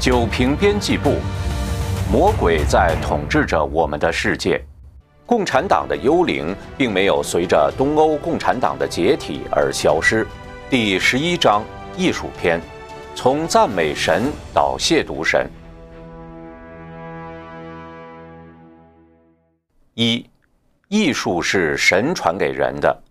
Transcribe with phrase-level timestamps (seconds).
[0.00, 1.16] 九平编辑部，
[2.10, 4.58] 魔鬼在统治着我们的世界。
[5.26, 10.26] 共产党的幽灵并没有随着东欧共产党的解体而消失。
[10.70, 11.62] 第十一章
[11.98, 12.58] 艺术篇，
[13.14, 15.46] 从赞美神到亵渎神。
[19.92, 20.24] 一，
[20.88, 23.02] 艺术是神传给人的。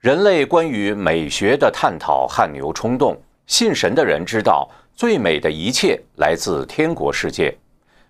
[0.00, 3.16] 人类关于美学的探讨汗牛充栋。
[3.46, 4.70] 信神的人知道，
[5.00, 7.56] 最美的一切来自天国世界。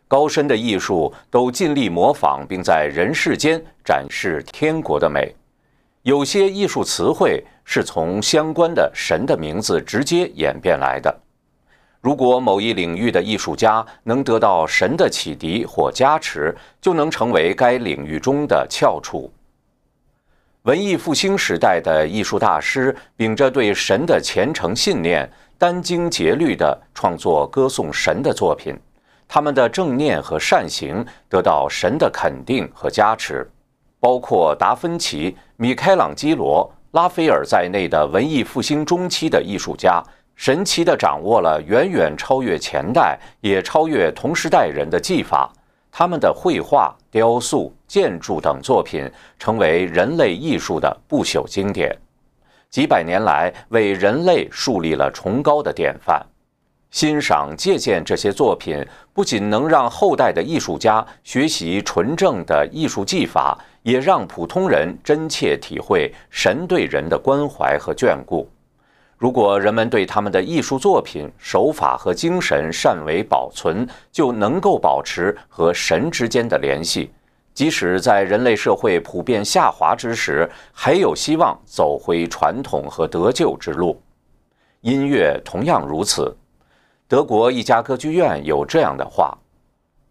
[0.08, 5.32] 高深的艺术都尽力模仿，并在人世间展示天国的美。
[6.02, 11.16] 有些艺术词汇是从相关的神的名字直接演变来的。
[12.00, 19.32] 如果某一领域的艺术家能得到神的启迪或加持，就能成为该领域中的翘楚。
[20.62, 28.74] 文艺复兴时代的艺术大师秉着对神的虔诚信念，殚精竭虑地创作歌颂神的作品。
[29.28, 33.48] 他们的正念和善行得到神的肯定和加持。
[34.00, 40.02] 包括达芬奇、米开朗基罗、拉斐尔在内的文艺复兴中期的艺术家，
[40.34, 45.52] 神奇地掌握了远远超越前代，也超越同时代人的技法。
[45.92, 49.06] 他们的绘画、雕塑、建筑等作品
[49.38, 51.94] 成为人类艺术的不朽经典，
[52.70, 56.24] 几百年来为人类树立了崇高的典范。
[56.92, 68.48] 欣赏、借鉴这些作品，不仅能让后代的艺术家学习纯正的艺术技法，也让普通人真切体会神对人的关怀和眷顾。
[69.16, 77.10] 如果人们对他们的艺术作品手法和精神善为保存，就能够保持和神之间的联系，
[77.52, 84.00] 即使在人类社会普遍下滑之时，还有希望走回传统和得救之路。
[84.80, 86.34] 音乐同样如此。
[87.06, 89.36] 德国一家歌剧院有这样的话：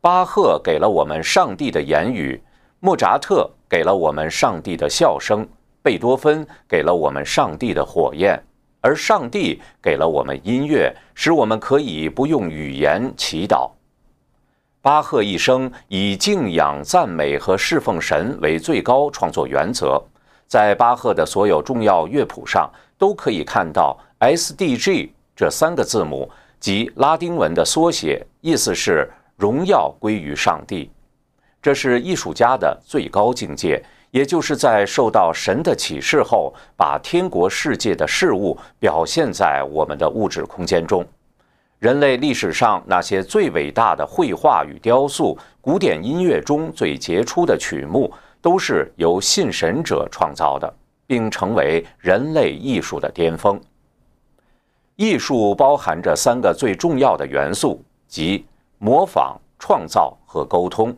[0.02, 2.40] 巴赫给了我们上帝的言语，
[2.80, 5.48] 莫扎特给了我们上帝的笑声，
[5.82, 8.38] 贝多芬给了我们上帝的火焰。
[8.82, 13.70] 而上帝给了我们音乐，使我们可以不用语言祈祷。
[14.82, 20.02] 巴赫一生以敬仰、赞美和侍奉神为最高创作原则，
[20.48, 26.32] 在巴赫的所有重要乐谱上都可以看到 S D G 这三个字母，
[26.62, 30.90] 及拉丁文的缩写，意思是荣耀归于上帝。
[31.62, 33.84] 这是艺术家的最高境界。
[34.12, 41.06] 也就是在受到神的启示后，把天国世界的事物表现在我们的物质空间中。
[41.80, 50.72] 人类历史上那些最伟大的绘画与雕塑、古典音乐中最杰出的曲目，都是由信神者创造的，
[51.08, 53.60] 并成为人类艺术的巅峰。
[54.98, 58.46] 艺术包含着三个最重要的元素，即
[58.78, 60.94] 模仿、创造和沟通。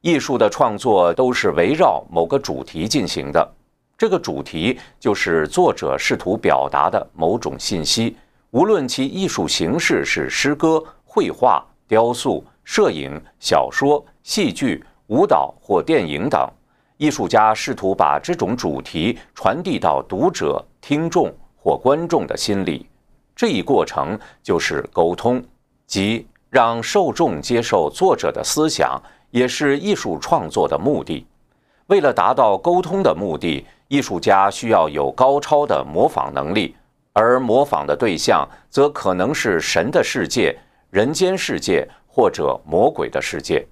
[0.00, 3.48] 艺术的创作都是围绕某个主题进行的，
[3.96, 8.16] 这个主题就是作者试图表达的某种信息，
[8.52, 16.46] 无论其艺术形式是诗歌、绘画、雕塑、摄影、小说、戏剧、舞蹈或电影等。
[16.98, 22.86] 艺术家试图把这种主题传递到读者、听众或观众的心里，
[23.34, 25.42] 这一过程就是沟通，
[25.86, 29.00] 即让受众接受作者的思想。
[29.30, 31.26] 也是艺术创作的目的。
[31.86, 36.76] 为了达到沟通的目的，艺术家需要有高超的模仿能力，
[37.12, 40.56] 而模仿的对象则可能是神的世界、
[40.90, 43.66] 人间世界或者魔鬼的世界。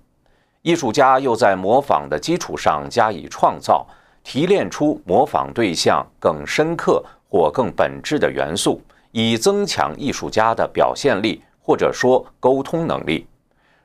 [0.62, 3.86] 艺术家又在模仿的基础上加以创造，
[4.22, 8.80] 提炼出模仿对象更深刻或更本质的元素，
[9.10, 13.26] 以增强艺术家的表现力或者说沟通能力。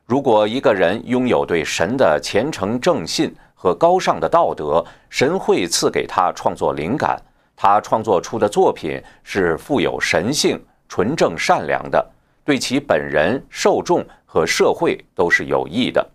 [0.05, 7.17] 如果一个人拥有对神的虔诚正信和高尚的道德，神会赐给他创作灵感。
[7.55, 12.05] 他创作出的作品是富有神性、纯正、善良的，
[12.43, 16.05] 对其本人、受众和社会都是有益的。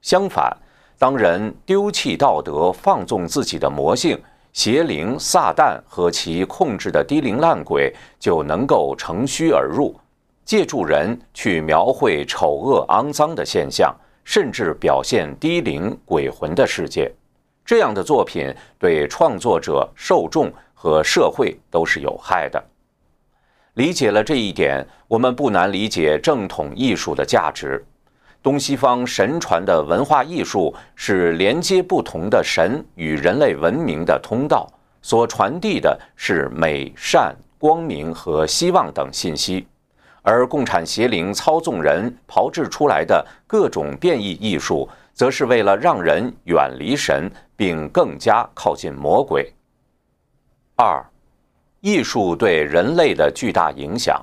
[0.00, 0.56] 相反，
[0.98, 4.16] 当人丢弃道德，放纵自己的魔性，
[4.52, 9.94] 邪灵、撒旦和其控制的低灵烂鬼就能够乘虚而入。
[10.44, 13.92] 借助人去描绘丑恶肮脏的现象，
[14.22, 17.12] 甚至表现低灵鬼魂的世界，
[17.64, 20.48] 这样的作品对创作者、受众
[20.78, 22.62] 和社会都是有害的。
[23.74, 27.84] 理解了这一点，我们不难理解正统艺术的价值。
[28.42, 34.70] 东西方神传的文化艺术是连接不同的神与人类文明的通道，
[35.02, 39.66] 所传递的是美、善、光明和希望等信息。
[40.22, 49.52] 而共产邪灵操纵人炮制出来的各种变异艺术，则是为了让人远离神，并更加靠近魔鬼。
[50.78, 51.02] 二，
[51.80, 54.22] 艺术对人类的巨大影响。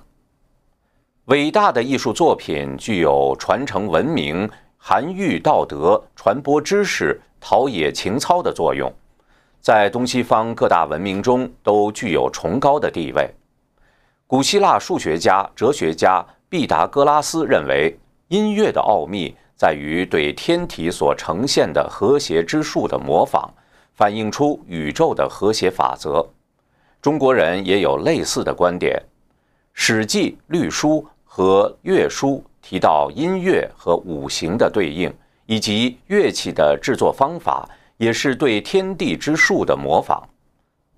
[1.25, 4.47] 伟大的艺术作品具有传承文明、
[4.77, 8.93] 涵育道德、传播知识、陶冶情操的作用，
[9.61, 13.27] 在东西方各大文明中都具有崇高的地位。
[14.27, 17.97] 古希腊数学家、哲学家毕达哥拉斯认为，
[18.27, 23.51] 音乐的奥秘在于对天体所呈现的和谐之数的模仿，
[23.95, 26.23] 反映出宇宙的和谐法则。
[27.03, 28.97] 中国人也有类似的观点，
[29.73, 35.13] 《史记·律书》和《乐书》提到音乐和五行的对应，
[35.45, 37.67] 以及乐器的制作方法，
[37.97, 40.23] 也是对天地之数的模仿。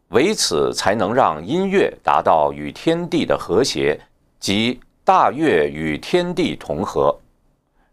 [0.10, 4.00] 唯此，才能让音乐达到与天地的和谐，
[4.40, 7.18] 即大乐与天地同和。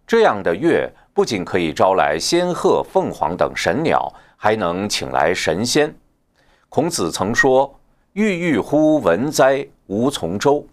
[0.07, 5.91] 这样的乐不仅可以招来仙鹤、凤凰等神鸟，还能请来神仙。
[6.69, 7.75] 孔子曾说。
[8.15, 10.67] 郁郁乎文哉，吾从周，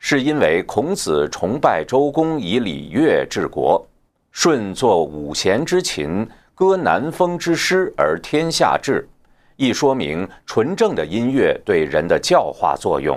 [0.00, 3.86] 是因为孔子崇拜周公以礼乐治国，
[4.32, 9.08] 舜作五弦之琴，歌南风之诗而天下治，
[9.54, 13.16] 亦说明纯正的音乐对人的教化作用。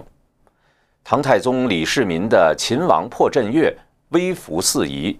[1.03, 3.75] 唐太宗李世民的秦王破阵乐
[4.09, 5.11] 微服四夷，《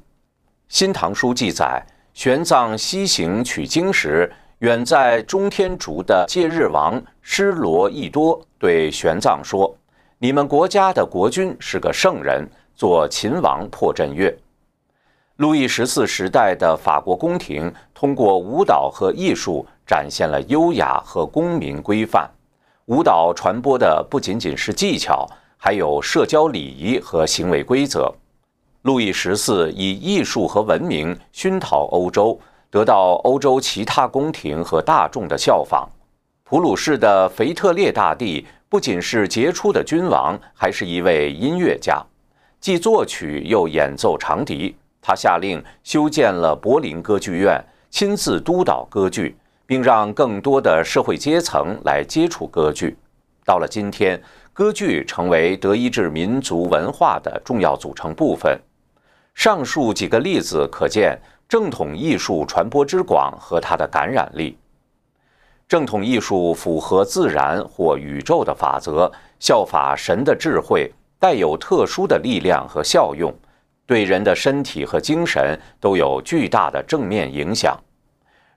[0.68, 1.84] 新唐书》记载，
[2.14, 4.32] 玄奘西行取经时。
[4.60, 9.74] 远在中天竺的戒日王施罗益多对玄奘说
[10.20, 12.46] ：“你们国家的国君是个圣人，
[12.76, 14.38] 做秦王破阵乐。”
[15.38, 22.30] 路易十四时代的法国宫廷通过舞蹈和艺术展现了优雅和公民规范。
[22.88, 25.26] 舞蹈传播的不仅仅是技巧，
[25.56, 28.14] 还有社交礼仪和行为规则。
[28.82, 32.38] 路易十四以艺术和文明熏陶欧洲。
[32.72, 35.90] 得到欧洲其他宫廷和大众的效仿。
[36.44, 42.04] 普鲁士的腓特烈大帝不仅是杰出的君王，还是一位音乐家，
[42.60, 44.76] 既作曲又演奏长笛。
[45.02, 49.36] 他下令修建了柏林歌剧院，亲自督导歌剧，
[49.66, 52.98] 并让更多的社会阶层来接触歌剧。
[53.46, 54.22] 到了今天，
[54.54, 58.60] 歌剧成为德意志民族文化的重要组成部分。
[59.34, 61.20] 上述几个例子可见。
[61.50, 64.56] 正统艺术传播之广和它的感染力。
[65.68, 73.34] 正统艺术符合自然或宇宙的法则，效法神的智慧，带有特殊的力量和效用，
[73.88, 77.76] 对人的身体和精神都有巨大的正面影响。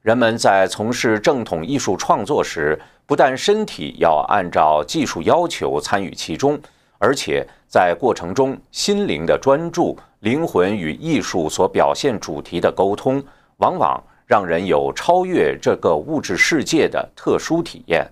[0.02, 6.60] 人们在从事正统艺术创作时，不但身体要按照技术要求参与其中，
[6.98, 9.98] 而且在过程中心灵的专注。
[10.20, 13.24] 灵魂与艺术所表现主题的沟通，
[13.56, 18.06] 往往让人有超越这个物质世界的特殊体验。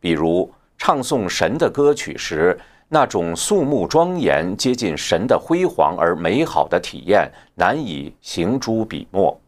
[0.00, 9.38] 比如唱诵神的歌曲时，那种肃穆庄严、接近神的辉煌而美好的体验，难以行诸笔墨。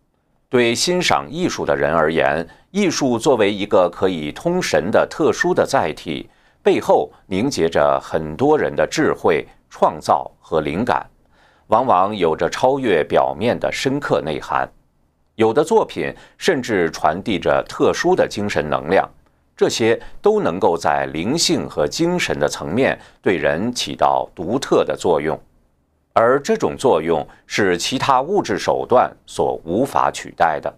[0.50, 6.28] 对欣赏艺术的人而言，艺术作为一个可以通神的特殊的载体，
[6.64, 11.06] 背后凝结着很多人的智慧、创造和灵感。
[11.66, 14.66] 往往有着超越表面的深刻内涵，
[15.34, 19.06] 有的作品甚至传递着特殊的精神能量，
[19.54, 25.38] 这些都能够在灵性和精神的层面对人起到独特的作用，
[26.14, 30.72] 而这种作用是其他物质手段所无法取代的。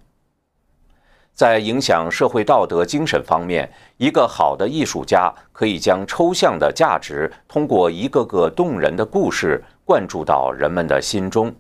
[1.36, 9.62] 在影响社会道德精神方面，一个好的艺术家可以将抽象的价值通过一个个动人的故事。
[9.84, 11.54] 灌注到人们的心中，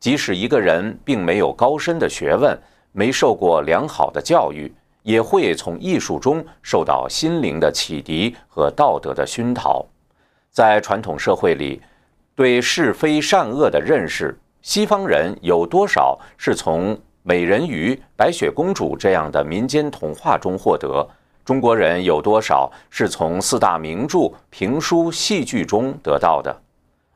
[0.00, 2.58] 即使一个人并没有高深的学问，
[2.90, 4.70] 没受过良好的教育，
[5.04, 9.86] 也会从艺术中受到心灵的启迪和道德的熏陶。
[10.50, 11.80] 在传统社会里，
[12.34, 21.06] 对是非善恶的认识，西方人有多少是从美人鱼、白雪公主这样的民间童话中获得？
[21.44, 26.54] 中国人有多少是从四大名著、评书、戏剧中得到的？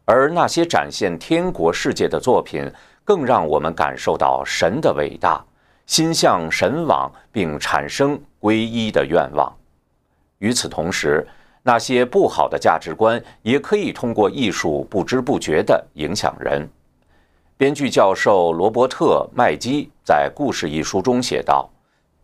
[0.04, 2.70] 而那些展现天国世界的作品，
[3.04, 5.42] 更让我们感受到神的伟大，
[5.86, 9.50] 心向神往，并产生皈依的愿望。
[10.38, 11.26] 与此同时，
[11.62, 16.68] 那些不好的价值观也可以通过艺术不知不觉地影响人。
[17.56, 21.70] 编剧教授罗伯特·麦基在《故事》一书中写道：“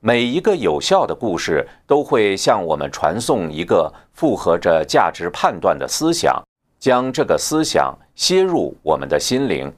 [0.00, 6.42] 每一个有效的故事都会向我们传送一个符合着价值判断的思想。”
[6.80, 9.72] 将这个思想吸入我们的心灵。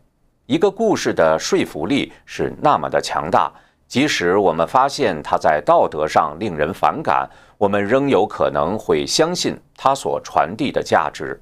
[0.47, 3.53] 一个故事的说服力是那么的强大，
[3.87, 7.29] 即使我们发现它在道德上令人反感，
[7.59, 11.39] 我们仍有可能会相信它所传递的价值。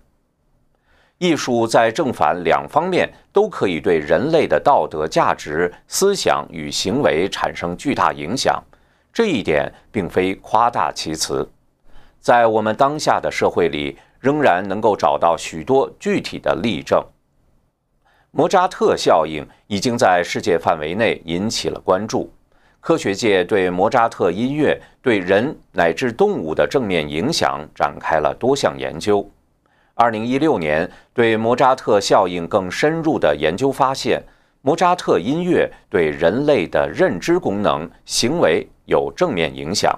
[1.21, 8.59] 艺术在正反两方面都可以对人类的道德价值、思想与行为产生巨大影响，
[9.13, 11.47] 这一点并非夸大其词。
[12.21, 17.05] 在我们当下的社会里，仍然能够找到许多具体的例证。
[18.31, 22.33] 莫扎特效应已经在世界范围内引起了关注，
[22.81, 29.31] 科学界对莫扎特音乐对人乃至动物的正面影响展开了多项研究。
[30.01, 34.23] 二零一六年，对莫扎特效应更深入的研究发现，
[34.63, 39.95] 莫扎特音乐对人类的认知功能、行为有正面影响。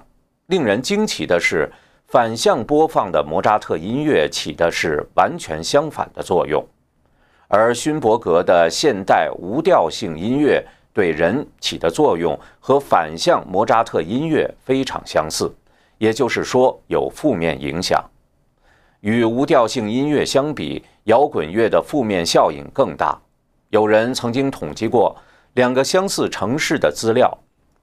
[0.46, 1.70] 令人惊奇的是，
[2.08, 6.66] 反向播放的莫扎特音乐起的是完全相反的作用，
[7.46, 15.54] 而勋伯格的现代无调性音乐对人起的作用和反向莫扎特音乐非常相似，
[15.98, 18.04] 也就是说有负面影响。
[19.02, 23.20] 与无调性音乐相比，摇滚乐的负面效应更大。
[23.70, 25.16] 有人曾经统计过
[25.54, 27.36] 两个相似城市的资料：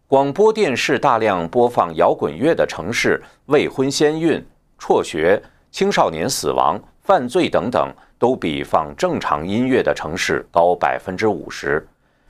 [0.07, 4.41] 广播电视大量播放摇滚乐的城市，未婚先孕、
[4.77, 11.85] 辍学、青少年死亡、犯罪等等，都比放正常音乐的城市高百分之五十。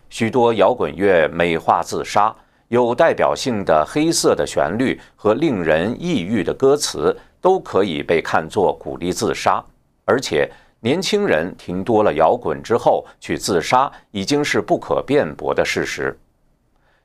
[0.09, 2.35] 许多摇滚乐美化自杀，
[2.69, 7.15] 有代表性的黑色的旋律和令人抑郁的歌词。
[7.41, 9.63] 都可以被看作鼓励自杀，
[10.05, 10.49] 而且
[10.81, 16.17] 年轻人听多了摇滚之后去自杀，已经是不可辩驳的事实。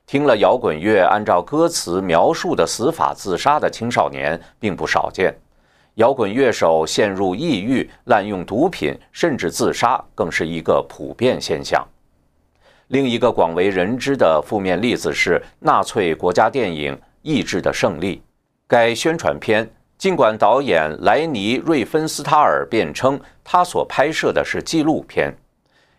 [0.05, 5.35] 听了摇滚乐按照歌词描述的死法自杀的青少年并不少见，
[5.95, 11.83] 摇滚乐手陷入抑郁、滥用毒品甚至自杀更是一个普遍现象。
[12.89, 18.17] 另一个广为人知的负面例子是纳粹国家电影《意志的胜利》，
[18.67, 19.67] 该宣传片。
[19.97, 25.33] 尽管导演莱尼·瑞芬斯塔尔辩称他所拍摄的是纪录片，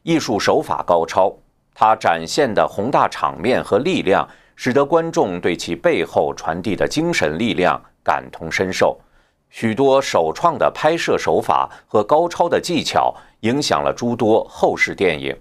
[0.03, 1.35] 艺术手法高超，
[1.75, 8.99] 他展现的宏大场面和力量，使得观众对其背后传递的精神力量感同身受。
[9.49, 15.35] 许多首创的拍摄手法和高超的技巧影响了诸多后世电影，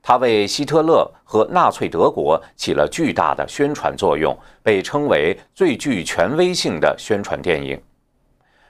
[0.00, 7.78] 他为希特勒和纳粹德国起了巨大的宣传作用，被称为最具权威性的宣传电影。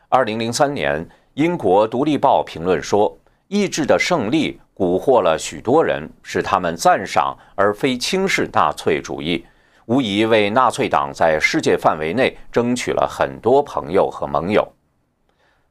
[0.08, 9.44] 二零零三年，英国《独立报》评论说：“意志的胜利蛊惑了许多人，使他们赞赏而非轻视纳粹主义，
[9.86, 14.66] 无疑为纳粹党在世界范围内争取了很多朋友和盟友。”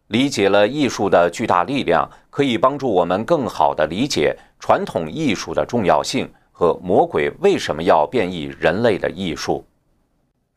[0.08, 9.66] 理解了艺术的巨大力量，可以帮助我们更好地理解传统艺术的重要性和魔鬼为什么要变异人类的艺术。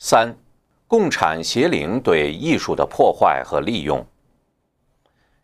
[0.01, 0.37] 三。
[0.89, 4.03] 共产邪灵对艺术的破坏和利用。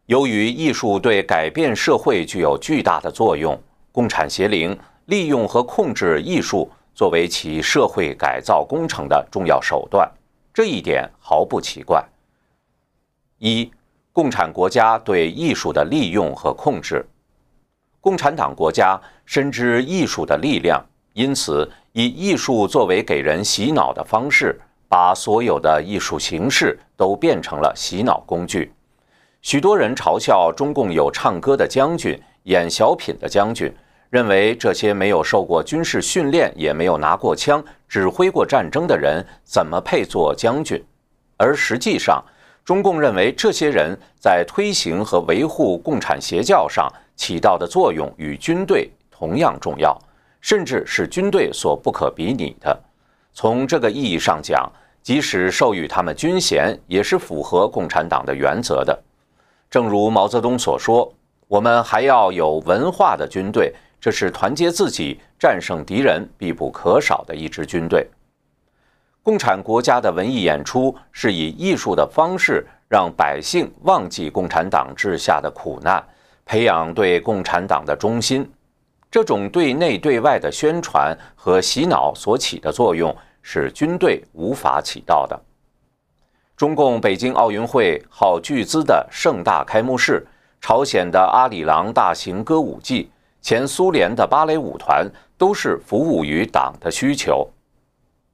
[0.06, 4.74] 由于艺术对改变社会具有巨大的作用，共产邪灵
[5.04, 10.10] 利用和控制艺术作为其社会改造工程的重要手段，
[10.54, 12.02] 这一点毫不奇怪。
[13.36, 13.70] 一、
[14.14, 17.04] 共产国家对艺术的利用和控制。
[18.00, 20.82] 共产党国家深知艺术的力量，
[21.12, 24.58] 因此以艺术作为给人洗脑的方式。
[24.94, 28.72] 把所有的艺术形式都变成了洗脑工具。
[29.42, 33.74] 许多人嘲笑中共有唱歌的将军、演小品的将军，
[34.08, 40.80] 认为这些没有受过军事训练、也没有拿过枪、指挥过战争的人怎么配做将军？
[41.38, 42.24] 而实际上，
[42.64, 50.00] 中共认为这些人在推行和维护共产邪教上起到的作用与军队同样重要，
[50.40, 52.80] 甚至是军队所不可比拟的。
[53.32, 54.70] 从这个意义上讲，
[55.04, 58.99] 即使授予他们军衔，也是符合共产党的原则的。
[59.70, 61.12] 正如毛泽东所说
[61.46, 63.70] ：“我们还要有文化的军队，
[64.00, 68.08] 这是团结自己、战胜敌人必不可少的一支军队。”
[69.23, 76.02] 共产国家的文艺演出是以艺术的方式让百姓忘记共产党治下的苦难，
[76.46, 78.50] 培养对共产党的忠心。
[79.11, 83.14] 这种对内对外的宣传和洗脑所起的作用。
[83.46, 85.38] 是军队无法起到的。
[86.56, 90.26] 中共北京奥运会耗巨资的盛大开幕式，
[90.62, 93.10] 朝鲜的阿里郎大型歌舞伎，
[93.42, 97.46] 前苏联的芭蕾舞团，都是服务于党的需求。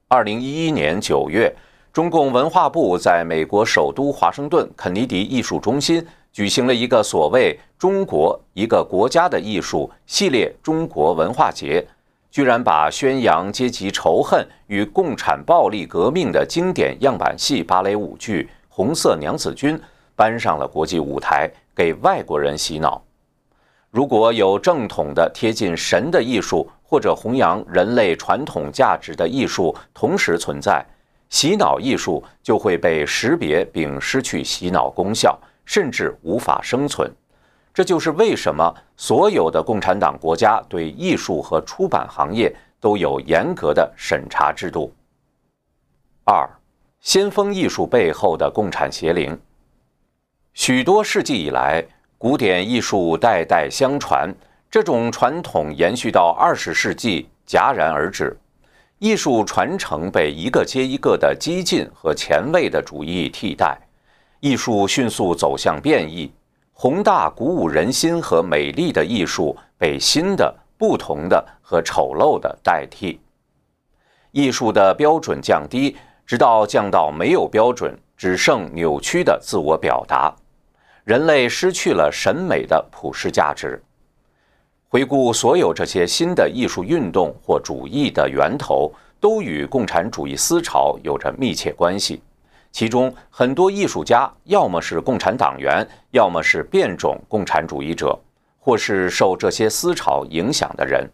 [0.06, 1.52] 二零一一年九月，
[1.92, 11.84] 中共文化部在美国首都华盛顿肯尼迪艺术中心举行了一个所谓“中国一个国家的艺术”系列中国文化节，
[12.30, 19.76] 居然把宣扬阶级仇恨与共产暴力革命的经典样板戏芭蕾舞剧《红色娘子军》
[20.14, 23.02] 搬上了国际舞台，给外国人洗脑。
[23.90, 30.84] 如果有正统的贴近神的艺术，或者弘扬人类传统价值的艺术同时存在，
[31.28, 35.38] 洗脑艺术就会被识别并失去洗脑功效。
[35.66, 37.08] 甚至无法生存，
[37.72, 44.92] 这就是为什么所有的共产党国家对艺术和出版行业都有严格的审查制度。
[46.24, 46.48] 二，
[47.00, 49.38] 先锋艺术背后的共产邪灵。
[50.52, 51.84] 许多世纪以来，
[52.18, 54.34] 古典艺术代代相传，
[54.70, 58.36] 这种传统延续到二十世纪戛然而止，
[58.98, 63.78] 艺术传承被一个接一个的激进和前卫的主义替代。
[64.40, 66.30] 艺术迅速走向变异，
[66.82, 73.20] 宏大鼓舞人心和美丽的艺术被新的、不同的和丑陋的代替。
[74.30, 75.94] 艺术的标准降低，
[76.24, 80.34] 直到降到没有标准，只剩扭曲的自我表达。
[81.04, 83.82] 人类失去了审美的普世价值。
[84.88, 92.22] 回顾所有这些新的艺术运动或主义的源头，都与共产主义思潮有着密切关系。
[92.72, 98.18] 其中很多艺术家要么是共产党员，要么是变种共产主义者，
[98.58, 101.08] 或是受这些思潮影响的人。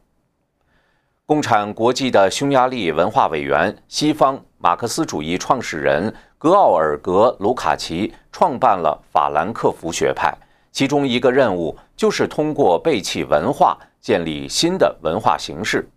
[1.24, 10.32] 共产国际的匈牙利文化委员、西方马克思主义创始人格奥尔格·卢卡奇创办了法兰克福学派，
[10.70, 15.88] 其中一个任务就是通过背弃文化建立新的文化形式。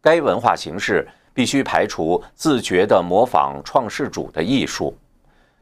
[0.00, 4.96] 该文化形式必须排除自觉地模仿创世主的艺术。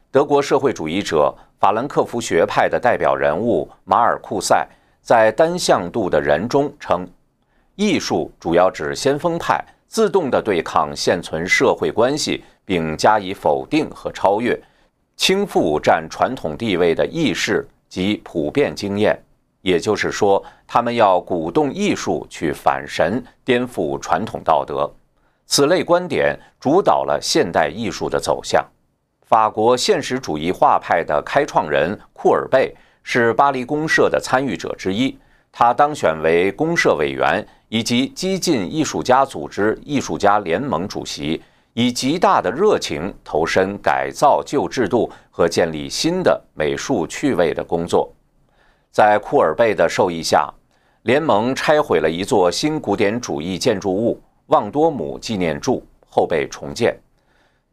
[0.09, 4.65] 德国社会主义者法兰克福学派的代表人物马尔库塞
[5.01, 7.05] 在《单向度的人》中称，
[7.75, 14.57] 艺术主要指先锋派自动地对抗现存社会关系，并加以否定和超越，
[15.17, 19.21] 倾覆占传统地位的意识及普遍经验。
[19.61, 24.89] 也就是说，他们要鼓动艺术去反神，颠覆传统道德。
[25.45, 28.65] 此类观点主导了现代艺术的走向。
[29.27, 35.19] 法国现实主义画派的开创人库尔贝是巴黎公社的参与者之一，
[35.51, 48.09] 他当选为公社委员以及激进艺术家组织艺术家联盟主席，以极大的热情投身改造旧制度和建立新的美术趣味的工作。
[48.91, 50.49] 在库尔贝的授意下，
[51.01, 56.97] 联盟拆毁了一座新古典主义建筑物——旺多姆纪念柱，后被重建。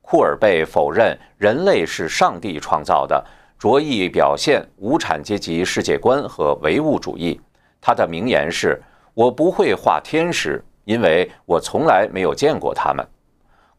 [0.07, 3.25] 库尔贝否认人类是上帝创造的，
[3.59, 7.41] 着意表现无产阶级世界观和唯物主义。
[7.81, 8.81] 他的名言是
[9.15, 13.05] ：“我不会画天使，因为我从来没有见过他们。”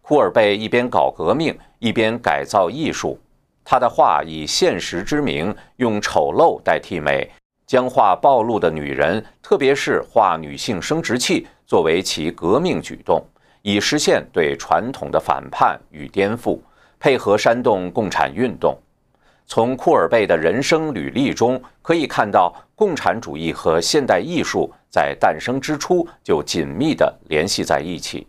[0.02, 3.20] 库尔贝一边搞革命，一边改造艺术。
[3.64, 7.30] 他的画以现实之名，用丑陋代替美，
[7.68, 13.24] 将画暴露的女人，特别是画女性生殖器，作为其革命举动。
[13.68, 16.60] 以实现对传统的反叛与颠覆，
[17.00, 18.78] 配合煽动共产运动。
[19.48, 28.28] 从库尔贝的人生履历中可以看到，共产主义和现代艺术在诞生之初就紧密地联系在一起。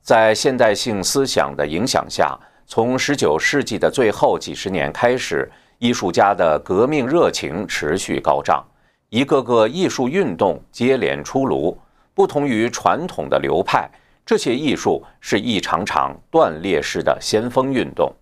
[0.00, 2.34] 在现代性思想的影响下，
[2.66, 8.66] 从19世纪的最后几十年开始，艺术家的革命热情持续高涨，
[9.10, 11.76] 一个个艺术运动接连出炉。
[12.18, 13.88] 不同于传统的流派，
[14.26, 18.12] 这些艺术是一场场断裂式的先锋运动。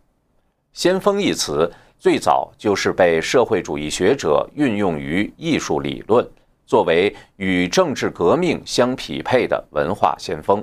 [0.75, 6.29] 先锋一词最早就是被社会主义学者运用于艺术理论，
[6.67, 10.63] 作为与政治革命相匹配的文化先锋。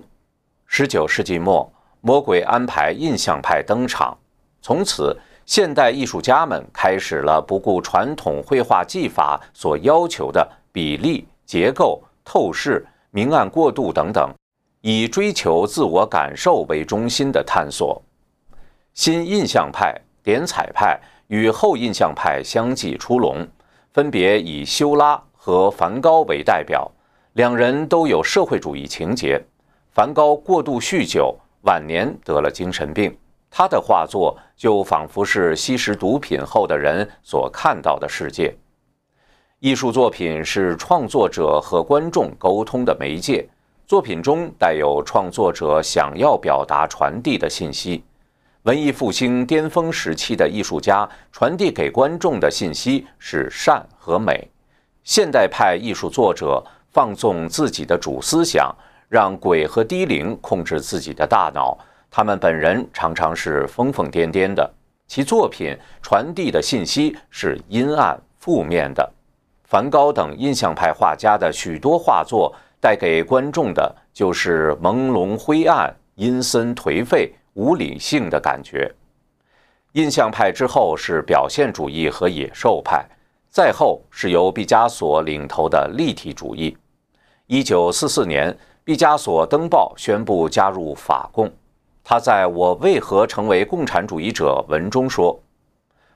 [0.67, 1.67] 十九世纪末，
[2.01, 4.15] 魔鬼安排印象派登场，
[4.61, 12.85] 从此现代艺术家们开始了不顾传统绘画技法所要求的比例、结构、透视。
[13.15, 14.27] 明暗过渡等等，
[14.81, 18.01] 以追求自我感受为中心的探索。
[18.95, 23.47] 新印象派、点彩派与后印象派相继出笼，
[23.91, 26.91] 分别以修拉和梵高为代表。
[27.33, 29.39] 两人都有社会主义情节。
[29.91, 33.15] 梵高过度酗酒，晚年得了精神病，
[33.51, 38.55] 他的画作就仿佛是吸食毒品后的人所看到的世界。
[39.63, 43.47] 艺术作品是创作者和观众沟通的媒介，
[43.87, 48.03] 作品中带有创作者想要表达、传递的信息。
[48.63, 54.45] 文艺复兴巅峰时期的艺术家传递给观众的信息是善和美，
[55.05, 58.69] 现代派艺术作者放纵自己的主思想，
[59.07, 61.77] 让鬼和低灵控制自己的大脑。
[62.11, 64.69] 他们本人常常是疯疯癫癫的，
[65.07, 69.09] 其作品传递的信息是阴暗负面的。
[69.73, 77.33] 梵高等印象派画家的许多画作带给观众的就是朦胧灰暗、阴森颓废。
[77.55, 78.91] 无理性的感觉。
[79.93, 83.03] 印象派之后是表现主义和野兽派，
[83.49, 86.75] 再后是由毕加索领头的立体主义。
[87.45, 91.51] 一九四四年，毕加索登报宣布加入法共。
[92.03, 95.39] 他在我为何成为共产主义者文中说：“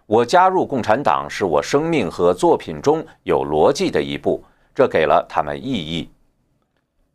[0.07, 4.43] 我加入共产党是我生命和作品中有逻辑的一步，
[4.73, 6.09] 这给了他们意义。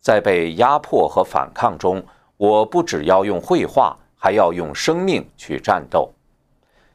[0.01, 2.01] 在被压迫和反抗中，
[2.37, 6.09] 我不只要用绘画。”还要用生命去战斗。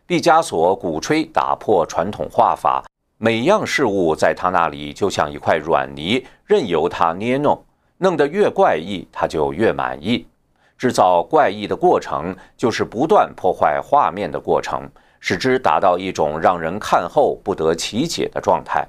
[0.06, 2.86] 毕加索鼓吹打破传统画法，
[3.18, 7.62] 每样事物在他那里就像一块软泥，任由他捏弄，
[7.98, 10.26] 弄得越怪异，他就越满意。
[10.78, 14.90] 制造怪异的过程，就是不断破坏画面的过程，
[15.28, 18.88] 使之达到一种让人看后不得其解的状态。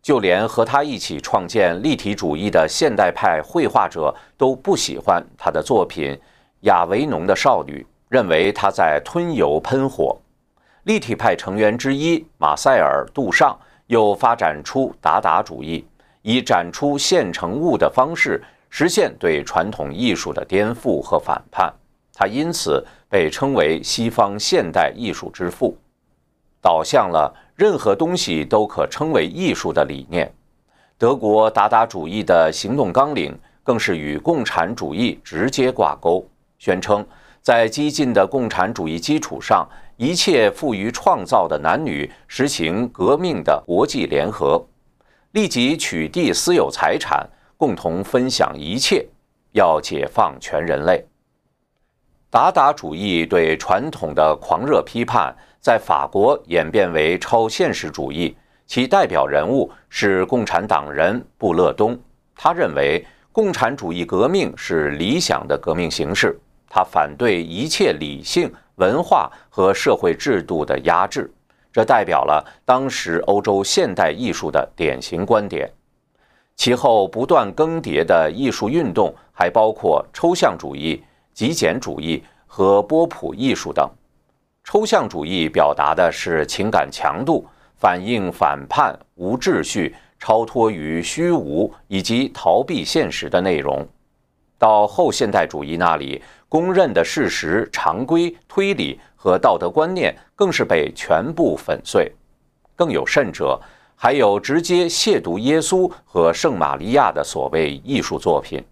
[0.00, 6.18] 就连和他一起创建立体主义的现代派绘画者都不喜欢他的作品。
[6.60, 10.16] 亚维农的少女认为他在吞油喷火。
[10.84, 13.54] 立体派成员之一马塞尔·杜尚
[13.88, 15.84] 又发展出达达主义，
[16.22, 21.70] 以展出现成物的方式实现对传统艺术的颠覆和反叛。
[22.14, 25.76] 他因此被称为西方现代艺术之父，
[26.62, 30.32] 导向了任何东西都可称为艺术的理念。
[30.96, 36.26] 德国达达主义的行动纲领更是与共产主义直接挂钩。
[36.58, 37.06] 宣称，
[37.42, 44.64] 在激进的共产主义基础上，一切富于创造的男女实行革命的国际联合，
[45.32, 49.06] 立即取缔私有财产，共同分享一切，
[49.50, 51.04] 要解放全人类。
[52.32, 58.34] 达达主义对传统的狂热批判，在法国演变为超现实主义，
[58.66, 61.94] 其代表人物是共产党人布勒东。
[62.34, 66.34] 他认为，共产主义革命是理想的革命形式。
[66.70, 71.30] 他反对一切理性、文化和社会制度的压制，
[71.70, 75.70] 这代表了当时欧洲现代艺术的典型观点。
[76.56, 83.88] 其后不断更迭的艺术运动还包括抽象主义、极简主义和波普艺术等。
[84.64, 93.86] 抽象主义表达的是情感强度，反映反叛、无秩序、超脱于虚无以及逃避现实的内容。
[94.58, 96.22] 到后现代主义那里。
[96.52, 102.12] 公认的事实、常规、推理和道德观念更是被全部粉碎。
[102.76, 103.58] 更有甚者，
[103.96, 108.62] 还有直接亵渎耶稣和圣玛利亚的所谓艺术作品。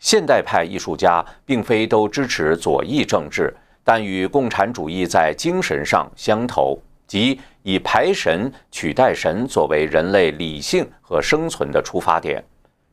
[0.00, 12.42] 现代派艺术家并非都支持左翼政治，但与共产主义在精神上相投，即以排神取代神作为人类理性和生存的出发点。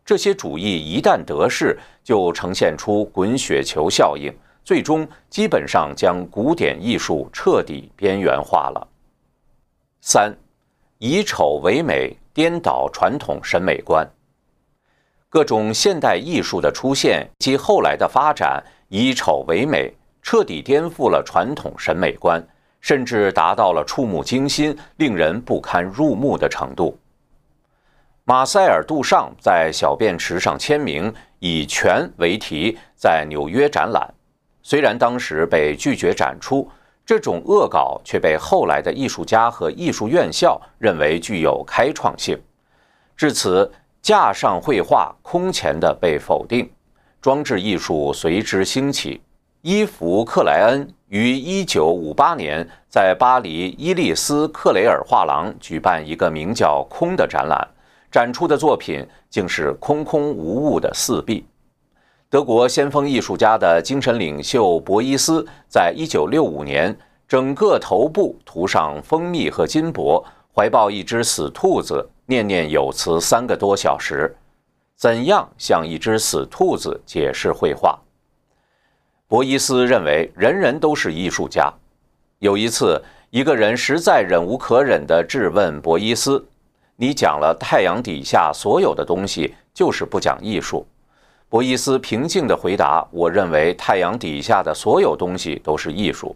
[0.03, 4.31] 这些主义一旦得势，就呈现出滚雪球效应，
[4.63, 8.87] 最终基本上将古典艺术彻底边缘化了。
[10.01, 10.35] 三，
[10.99, 14.07] 以丑为美，颠倒传统审美观。
[15.35, 22.41] 各种现代艺术的出现及后来的发展，以丑为美，彻底颠覆了传统审美观，
[22.79, 26.97] 甚至达到了触目惊心、令人不堪入目的程度。
[28.23, 34.09] 马塞尔·杜尚在小便池上签名，以“权”为题，在纽约展览。
[34.63, 36.65] 虽然当时被拒绝展出，
[37.05, 42.41] 这种恶搞却被后来的艺术家和艺术院校认为具有开创性。
[43.17, 43.69] 至此，
[44.05, 46.69] 架上绘画空前的被否定，
[47.19, 49.19] 装置艺术随之兴起。
[49.63, 57.67] 伊芙·克莱恩于1958年在巴黎伊利斯克雷尔画廊举办一个名叫“空”的展览。
[58.11, 61.43] 展出的作品竟是空空无物的四壁。
[62.29, 66.95] 德国先锋艺术家的精神领袖博伊斯，在一九六五年，
[67.27, 70.23] 整个头部涂上蜂蜜和金箔，
[70.55, 74.33] 怀抱一只死兔子，念念有词三个多小时。
[74.95, 77.99] 怎样向一只死兔子解释绘画？
[79.27, 81.69] 博伊斯认为，人人都是艺术家。
[82.39, 86.41] 有一次，一个人实在忍无可忍地质问博伊斯。
[86.95, 90.87] 你讲了太阳底下所有的东西，就是不讲艺术。
[91.49, 96.33] 博伊斯平静地回答：“我认为太阳底下的所有东西都是艺术。”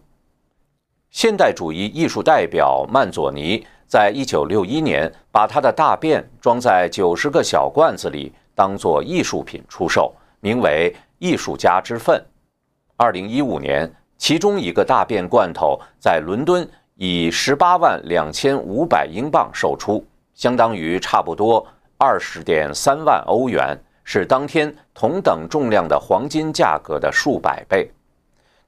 [1.12, 12.24] 现代主义艺术代表曼佐尼在一九六一年把他的大便装在九十个小罐子里，当作艺术品出售，名为“艺术家之粪”。
[12.95, 21.65] 二零一五年，其中一个大便罐头在伦敦以十八万两千五百英镑售出，相当于差不多
[21.98, 27.89] 二十点三万欧元，是当天同等重量的黄金价格的数百倍。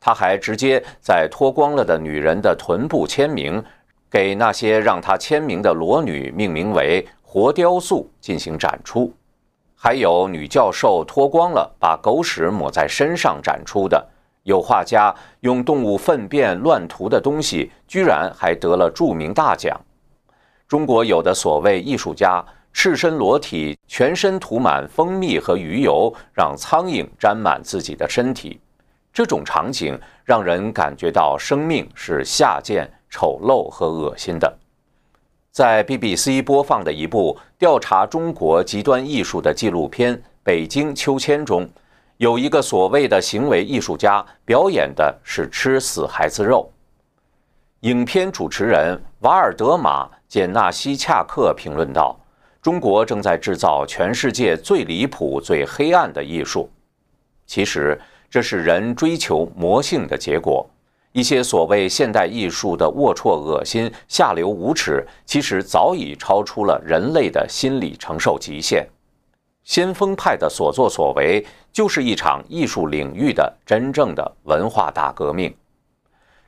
[0.04, 3.64] 他还直接在脱光了的女人的臀部签名，
[4.10, 9.14] 给那些让他签名的裸女命名为“活雕塑”进行展出。
[9.76, 14.04] 还有女教授脱光了把狗屎抹在身上展出的，
[14.42, 19.80] 有画家用动物粪便乱涂的东西，居然还得了著名大奖。
[20.68, 28.60] 中国有的所谓艺术家赤身裸体，全身涂满蜂蜜和鱼油，让苍蝇沾满自己的身体。
[29.14, 34.58] 这种场景让人感觉到生命是下贱、丑陋和恶心的。
[35.52, 41.70] 在 BBC 播放的一部调查中国极端艺术的纪录片《北京秋千》中，
[42.16, 46.72] 有一个所谓的行为艺术家表演的是吃死孩子肉。
[47.82, 52.18] 影片主持人瓦尔德马·简纳西恰克评论道
[52.62, 56.72] ：“中国正在制造全世界最离谱、最黑暗的艺术。”
[57.46, 58.00] 其实。
[58.32, 60.66] 这是人追求魔性的结果。
[61.12, 68.88] 一些所谓现代艺术的龌龊、恶心、下流、无耻，其实早已超出了人类的心理承受极限。
[69.66, 75.54] 先锋派的所作所为，就是一场艺术领域的真正的文化大革命。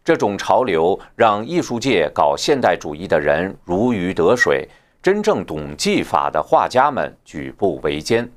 [0.05, 4.65] 这种潮流让艺术界搞现代主义的人如鱼得水，
[5.01, 8.31] 真正懂技法的画家们举步维艰。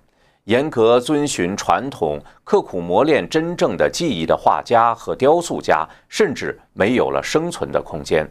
[0.46, 8.24] 严格遵循传统、刻苦磨练真正的技艺的画家和雕塑家，甚至没有了生存的空间。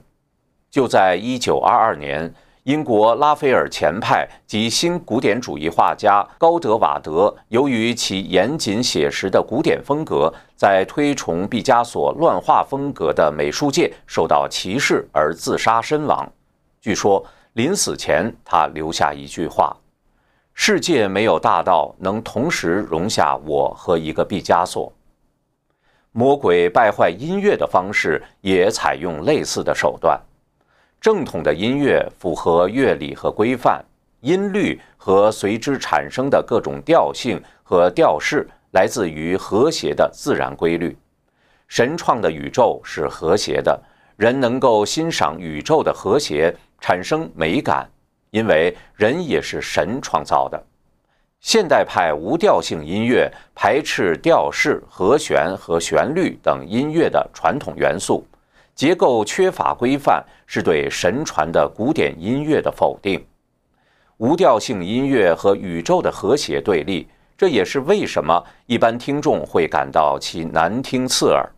[0.71, 16.32] 就在1922年，英国拉斐尔前派及新古典主义画家高德瓦德，由于其严谨写实的古典风格，在推崇毕加索乱画风格的美术界受到歧视而自杀身亡。
[16.80, 19.75] 据说临死前，他留下一句话。
[20.58, 24.91] 世界没有大到能同时容下我和一个毕加索。
[26.12, 30.20] 魔鬼败坏音乐的方式也采用类似的手段。
[31.00, 33.84] 正统的音乐符合乐理和规范，
[34.22, 40.98] 音律和随之产生的各种调性和调式来自于和谐的自然规律。
[41.68, 43.80] 神创的宇宙是和谐的，
[44.15, 47.88] 人能够欣赏宇宙的和谐，产生美感。
[48.36, 50.62] 因为人也是神创造的，
[51.39, 58.28] 现代派无调性音乐排斥调式、和弦和旋律等音乐的传统元素，
[58.76, 63.26] 结构缺乏规范，是对神传的古典音乐的否定。
[64.17, 71.50] 无调性音乐和宇宙的和谐对立，这也是为什么一般听众会感到其难听刺耳。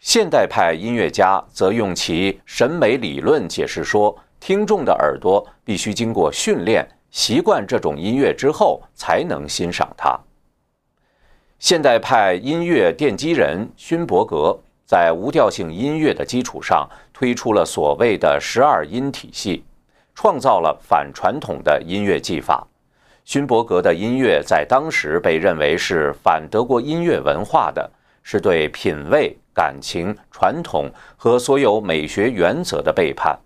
[0.00, 4.14] 现代派音乐家则用其审美理论解释说。
[4.46, 10.20] 听众的耳朵必须经过训练，习惯这种音乐之后，才能欣赏它。
[11.58, 14.54] 现代派音乐奠基人勋伯格
[14.84, 19.64] 在无调性音乐的基础上，推出了所谓的十二音体系，
[20.14, 22.68] 创造了反传统的音乐技法。
[23.24, 27.90] 勋伯格的音乐在当时被认为是反德国音乐文化的，
[28.22, 33.38] 是对品味、感情、传统和所有美学原则的背叛。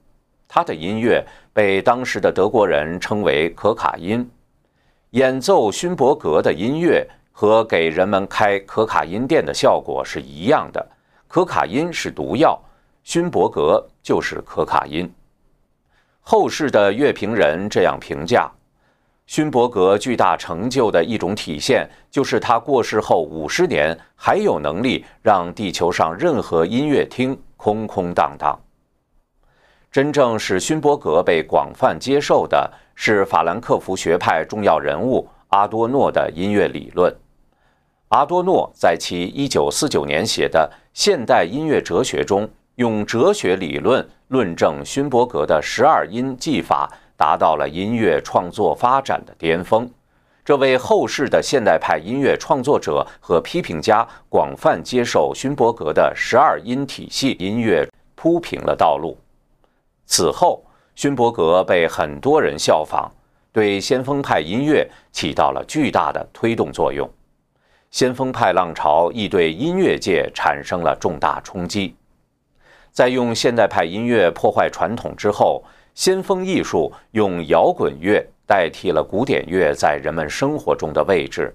[0.49, 4.29] 他的音乐被当时的德国人称为可卡因。
[5.11, 10.85] 演奏勋伯格的音乐和给人们开可卡因店的效果是一样的。
[11.27, 12.59] 可卡因是毒药，
[13.05, 15.11] 勋伯格就是可卡因。
[16.21, 18.51] 后世的乐评人这样评价：
[19.27, 28.59] 勋伯格巨大成就的一种体现，就是他过世后五十年还有能力让地球上任何音乐厅空空荡荡。
[29.91, 37.15] 真正使勋伯格被广泛接受的是法兰克福学派重要人物阿多诺的音乐理论。
[38.09, 49.91] 阿多诺在其1949年写的《现代音乐哲学》中，用哲学理论论证勋伯格的十二音技法，达到了音乐创作发展的巅峰。
[50.45, 59.17] 这为后世的现代派音乐创作者和批评家广泛接受勋伯格的十二音体系音乐铺平了道路。
[60.09, 63.11] 此后，勋伯格被很多人效仿，
[63.53, 67.09] 对先锋派音乐起到了巨大的推动作用。
[67.91, 71.95] 先锋派浪潮亦对音乐界产生了重大冲击。
[72.91, 75.63] 在用现代派音乐破坏传统之后，
[75.95, 81.55] 先锋艺术用摇滚乐代替了古典乐在人们生活中的位置。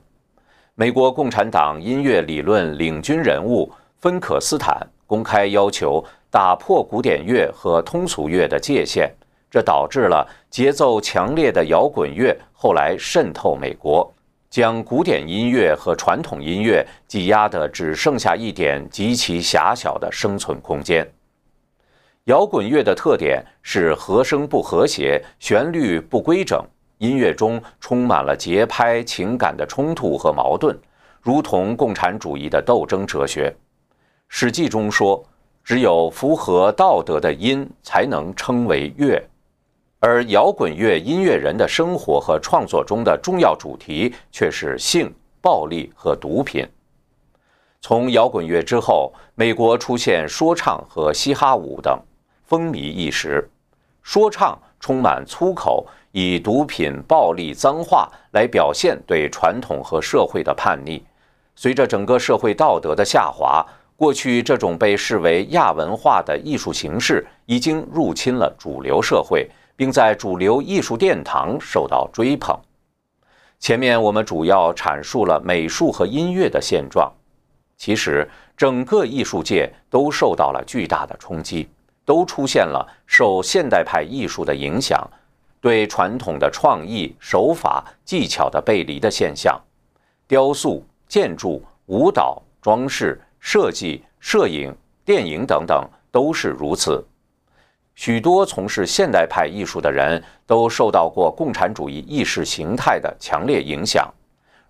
[0.76, 9.08] 美国共产党音乐理论领军人物芬可斯坦公开要求打破古典乐和通俗乐的界限，
[9.52, 14.12] 这导致了节奏强烈的摇滚乐后来渗透美国。
[14.50, 21.08] 将古典音乐和传统音乐挤压得只剩下一点极其狭小的生存空间。
[22.24, 26.60] 摇滚乐的特点是和声不和谐，旋律不规整，
[26.98, 30.76] 音乐中充满了节拍、情感的冲突和矛盾，
[31.22, 33.52] 如同共产主义的斗争哲学。
[34.30, 35.24] 《史记》中说
[35.64, 39.22] ：“只有符合道德的音，才能称为乐。”
[40.06, 46.68] 而摇滚乐音乐人的生活和创作中的重要主题却是性、暴力和毒品。
[47.80, 51.98] 从摇滚乐之后，美国出现说唱和嘻哈舞等，
[52.44, 53.50] 风靡一时。
[54.02, 61.02] 说唱充满粗口，以毒品、暴力、脏话来表现对传统和社会的叛逆。
[61.56, 69.50] 随着整个社会道德的下滑，过去这种被视为亚文化的艺术形式已经入侵了主流社会。
[69.76, 72.56] 并在主流艺术殿堂受到追捧。
[73.60, 77.12] 前面我们主要阐述了美术和音乐的现状，
[77.76, 81.68] 其实整个艺术界都受到了巨大的冲击，
[82.06, 85.10] 都出现了受现代派艺术的影响，
[85.60, 89.60] 对传统的创意手法技巧的背离的现象。
[90.28, 97.06] 雕塑、建筑、舞蹈、装饰、设计、摄影、电影等等都是如此。
[97.94, 104.10] 许多从事现代派艺术的人都受到过共产主义意识形态的强烈影响，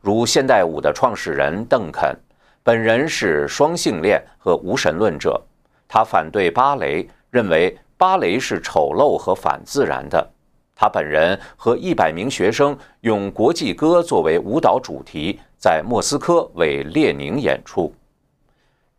[0.01, 2.17] 如现代舞的创始人邓肯，
[2.63, 5.39] 本人是双性恋和无神论者，
[5.87, 10.27] 他反对芭蕾，认为芭蕾是丑陋和反自然的。
[10.75, 17.93] 他本人和一百名学生用国际歌作为舞蹈主题，在莫斯科为列宁演出。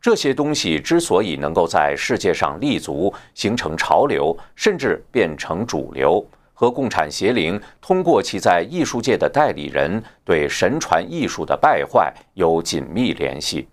[0.04, 13.66] 这些东西之所以能够在世界上立足、形成潮流，甚至变成主流，和共产邪灵通过其在艺术界的代理人对神传艺术的败坏有紧密联系；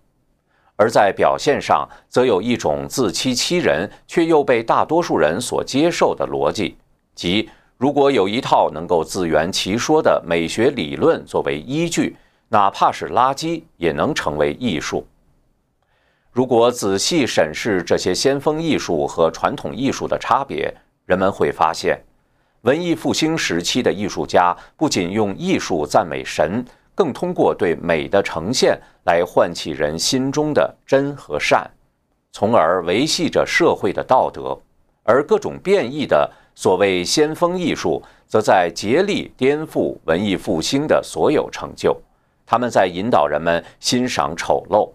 [0.74, 6.78] 而在表现上，则有一种自欺欺人却又被大多数人所接受的逻辑，
[7.14, 12.16] 即如果有一套能够自圆其说的美学理论作为依据，
[12.48, 15.06] 哪怕是垃圾也能成为艺术。
[16.32, 22.00] 如果仔细审视这些先锋艺术和传统艺术的差别，人们会发现，
[22.62, 26.64] 文艺复兴时期的艺术家不仅用艺术赞美神，
[26.94, 31.70] 更通过对美的呈现来唤起人心中的真和善，
[32.32, 34.58] 从而维系着社会的道德；
[35.02, 41.94] 而各种变异的所谓先锋艺术，则在竭力颠覆文艺复兴的所有成就，
[42.46, 44.88] 他们在引导人们欣赏丑陋。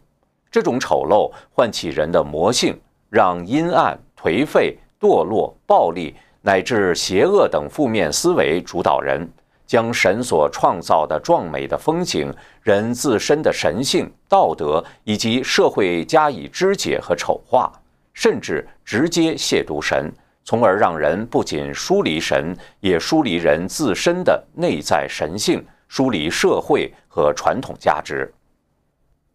[0.58, 2.76] 这种丑陋唤起人的魔性，
[3.12, 9.30] 让阴暗、颓废、堕落、暴力乃至邪恶等负面思维主导人，
[9.68, 17.72] 将神所创造的壮美的风景、人自身的神性、道德以及社会加以肢解和丑化，
[18.12, 20.12] 甚至直接亵渎神，
[20.44, 28.34] 从而让人不仅疏离神，也疏离人自身的内在神性，疏离社会和传统价值。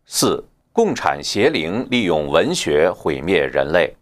[0.04, 0.44] 四。
[0.74, 3.94] 共产邪灵利用文学毁灭人类。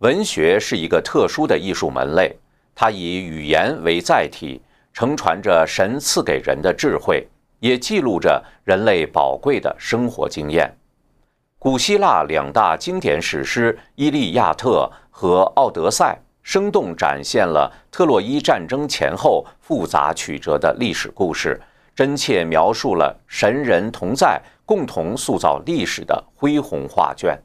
[0.00, 2.36] 文学是一个特殊的艺术门类，
[2.74, 4.60] 它以语言为载体，
[4.92, 7.26] 承传着神赐给人的智慧，
[7.58, 10.70] 也记录着人类宝贵的生活经验。
[11.58, 21.58] 古希腊两大经典史诗《伊利亚特》和《奥德赛》，生动展现了特洛伊战争前后复杂曲折的历史故事，
[21.94, 24.38] 真切描述了神人同在。
[24.66, 27.40] 共同塑造历史的恢宏画卷，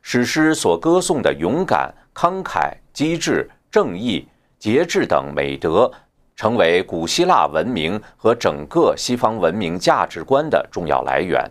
[0.00, 5.90] 史诗所歌颂的勇敢、慷慨、机智、正义、节制等美德，
[6.36, 11.44] 成为古希腊文明和整个西方文明价值观的重要来源。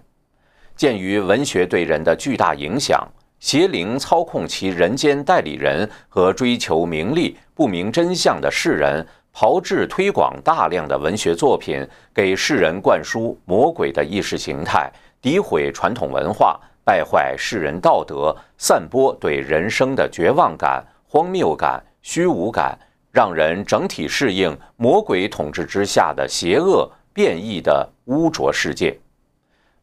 [0.78, 3.05] 鉴于文学对人的巨大影响，
[3.39, 9.05] 邪灵操控其人间代理人和追求名利、不明真相的世人。
[9.40, 22.76] 炮制推广大量的文学作品，给世人灌输魔鬼的意识形态，诋毁传统文化，败坏世人道德，散播对人生的绝望感、荒谬感、虚无感，
[23.12, 28.98] 让人整体适应魔鬼统治之下的邪恶变异的污浊世界。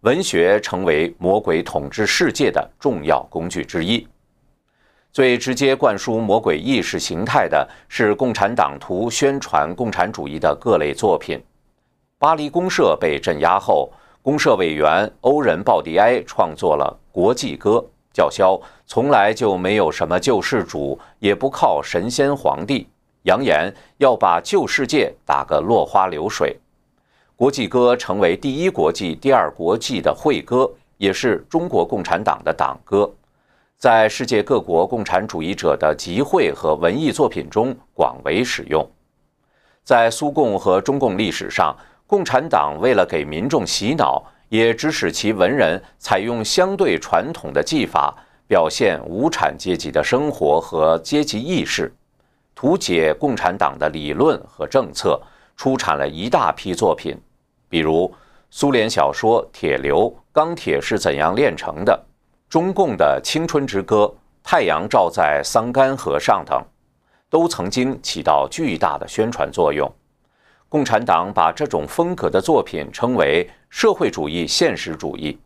[0.01, 4.05] 文学成为魔鬼统治世界的重要工具之一。
[5.15, 11.41] 最直接灌输魔鬼意识形态的是共产党图宣传共产主义的各类作品。
[12.19, 13.93] 巴黎公社被镇压后，
[14.23, 17.71] 公社委员欧仁·鲍迪埃创作了《国际歌》，
[18.13, 22.89] 叫嚣从来就没有什么救世主，也不靠神仙皇帝，
[23.23, 26.57] 扬言要把旧世界打个落花流水。
[27.37, 33.09] 《国际歌》成为第一国际、第二国际的会歌，也是中国共产党的党歌。
[33.79, 38.89] 在世界各国共产主义者的集会和文艺作品中广为使用。
[39.83, 48.17] 在苏共和中共历史上，共产党为了给民众洗脑，也指使其文人采用相对传统的技法，
[48.47, 51.93] 表现无产阶级的生活和阶级意识，
[52.55, 55.21] 图解共产党的理论和政策，
[55.57, 57.15] 出产了一大批作品，
[57.69, 58.11] 比如
[58.49, 61.93] 苏联小说《铁流》《钢铁是怎样炼成的》。
[62.55, 64.05] 中共的《青春之歌》
[64.45, 66.65] 《太阳照在桑干河上》等，
[67.29, 69.93] 都曾经起到巨大的宣传作用。
[70.69, 75.37] 共产党把这种风格的作品称为社会主义现实主义。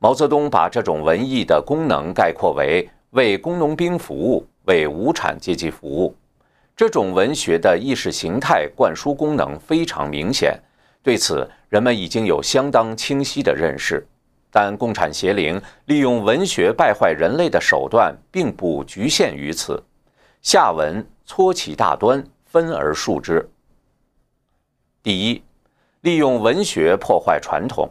[0.00, 6.12] 毛泽东把这种文艺的功能概括为为工农兵服务、为无产阶级服务。
[6.74, 10.58] 这种文学的意识形态灌输功能非常明显，
[11.00, 14.04] 对此人们已经有相当清晰的认识。
[14.56, 19.82] 但共产邪灵利用文学败坏人类的手段并不局限于此。
[20.42, 23.44] 下文搓其大端，分而述之。
[25.02, 25.42] 第一，
[26.02, 27.90] 利用文学破坏传统。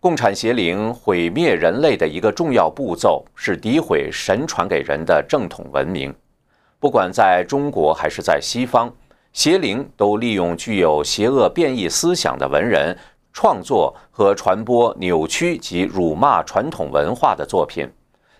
[0.00, 6.14] 共产邪灵毁灭人类的一个重要步骤是诋毁神传给人的正统文明。
[6.80, 8.90] 不管在中国还是在西方，
[9.34, 12.96] 邪灵都利用具有邪恶变异思想的文人。
[13.32, 17.88] 创作和传播扭曲及辱骂传统文化的作品，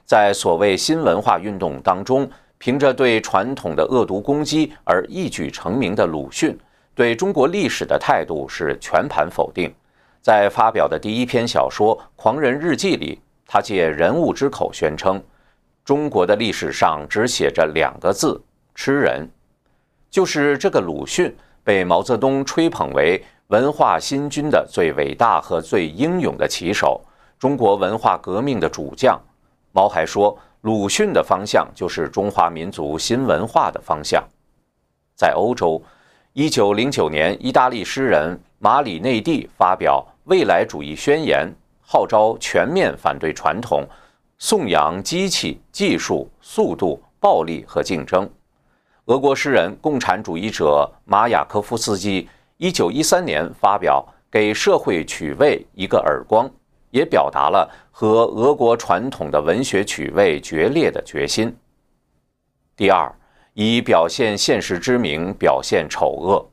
[0.05, 2.29] 在所谓新文化运动当中，
[2.59, 6.59] 凭着对传统的恶毒攻击而一举成名的鲁迅，
[6.95, 9.73] 对中国历史的态度是全盘否定。
[10.21, 15.23] 在发表的第一篇小说《狂人日记》里，他借人物之口宣称，
[15.85, 18.43] 中国的历史上只写着两个字
[18.75, 19.31] “吃人”，
[20.11, 23.23] 就是这个鲁迅被毛泽东吹捧为。
[23.49, 27.01] 文化新军的最伟大和最英勇的旗手，
[27.39, 29.19] 中国文化革命的主将。
[29.73, 34.23] 毛还说，鲁迅的方向就是中华民族新文化的方向。
[35.15, 35.83] 在欧洲，
[36.35, 41.49] 一九零九年，意大利诗人马里内蒂发表《未来主义宣言》，
[41.81, 43.83] 号召全面反对传统，
[44.37, 48.29] 颂扬机器、技术、速度、暴力和竞争。
[49.07, 52.29] 俄国诗人、共产主义者马雅科夫斯基。
[52.59, 56.45] 一九一三年发表《给社会取味一个耳光》，
[56.91, 61.57] 也表达了和俄国传统的文学取味决裂的决心。
[62.75, 63.15] 第二，
[63.55, 66.45] 以表现现实之名表现丑恶，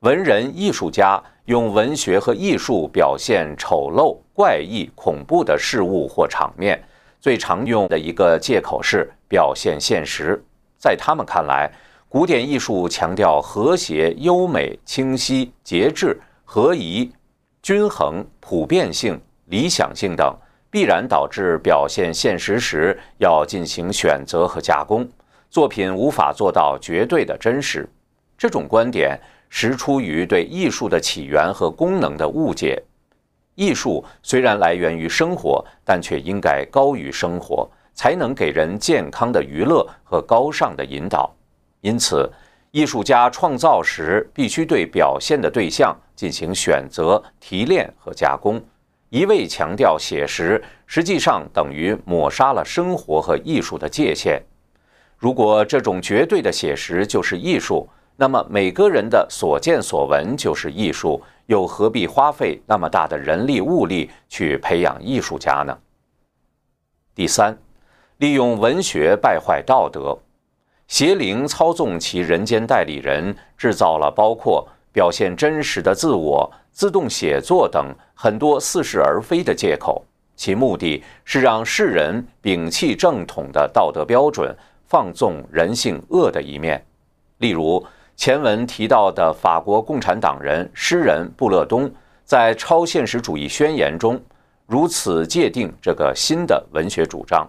[0.00, 6.80] 文人艺术家用文学和艺术表现丑陋、怪异、恐怖的事物或场面，
[7.18, 10.40] 最常用的一个借口是表现现实。
[10.78, 11.68] 在他们看来。
[12.10, 17.08] 古典艺术强调和谐、优美、清晰、节制、合宜、
[17.62, 20.36] 均衡、普遍性、理想性等，
[20.72, 25.08] 必然导致表现现实时要进行选择和加工，
[25.50, 27.88] 作品无法做到绝对的真实。
[28.36, 29.16] 这种观点
[29.48, 32.82] 实出于对艺术的起源和功能的误解。
[33.54, 41.32] 艺术虽然来源于生活，但却应该高于生活，才能给人健康的娱乐和高尚的引导。
[41.80, 42.30] 因此，
[42.70, 48.62] 艺术家创造时必须对表现的对象进行选择、提炼和加工。
[49.08, 54.40] 一味强调写实，实际上等于抹杀了生活和艺术的界限。
[55.16, 65.76] 如果这种绝对的写实就是艺术，那么每个人的所见所闻就是艺术，又何必花费那么大的人力物力去培养艺术家呢？
[67.14, 67.58] 第三，
[68.18, 70.16] 利用文学败坏道德。
[70.90, 80.04] 邪灵操纵其人间代理人，制造了包括表现真实的自我、自动写作等很多似是而非的借口。
[80.34, 84.52] 其目的是让世人摒弃正统的道德标准，
[84.88, 86.84] 放纵人性恶的一面。
[87.38, 87.86] 例如
[88.16, 91.88] 前文提到的法国共产党人诗人布勒东，
[92.24, 94.20] 在《超现实主义宣言》中
[94.66, 97.48] 如此界定这个新的文学主张：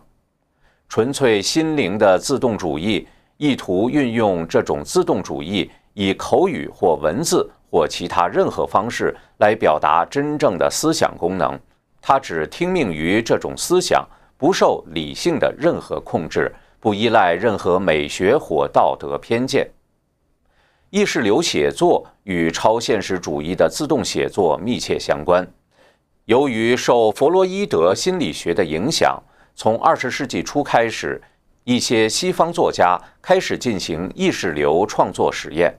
[0.88, 3.08] 纯粹心灵的自动主义。
[3.42, 11.60] 意图运用这种自动主义，以口语或文字或其他任何方式来表达真正的思想功能，
[12.00, 19.68] 他只听命于这种思想，不受理性的任何控制，不依赖任何美学或道德偏见。
[20.92, 25.44] 意识流写作与超现实主义的自动写作密切相关。
[26.26, 29.20] 由于受弗洛伊德心理学的影响，
[29.56, 31.20] 从二十世纪初开始，
[31.64, 35.74] 一些西方作家开始进行意识流创作实验。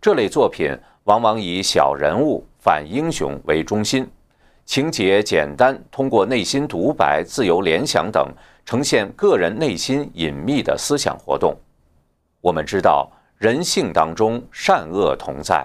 [0.00, 4.08] 这类作品往往以小人物、反英雄为中心。
[4.64, 8.28] 情节简单，通过内心独白、自由联想等，
[8.64, 11.56] 呈现个人内心隐秘的思想活动。
[12.40, 15.64] 我们知道，人性当中善恶同在，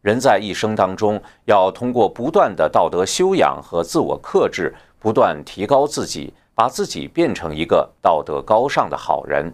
[0.00, 9.52] 人在一生当中要通过不断的道德修养和自我克制，不断提高自己，把自己变成一个道德高尚的好人。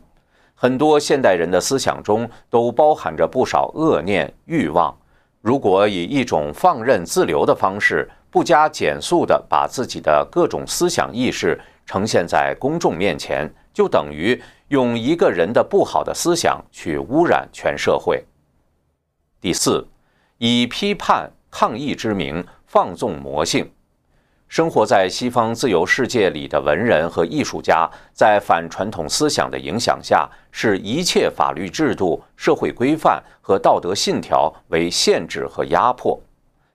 [0.54, 4.96] 很多现代人的思想中都包含着不少恶念、欲望。
[5.40, 18.24] 如果以一种放任自流的方式，不加减速地把自己的各种思想意识呈现在公众面前，就等于用一个人的不好的思想去污染全社会。
[19.40, 19.86] 第四，
[20.38, 23.70] 以批判抗议之名放纵魔性。
[24.48, 36.18] 生活在西方自由世界里的文人和艺术家，在反传统思想的影响下，视一切法律制度、社会规范和道德信条为限制和压迫。